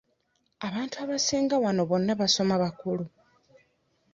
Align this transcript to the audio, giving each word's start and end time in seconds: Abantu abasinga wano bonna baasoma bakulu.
Abantu 0.67 0.95
abasinga 1.03 1.55
wano 1.63 1.81
bonna 1.89 2.13
baasoma 2.19 2.55
bakulu. 2.63 3.05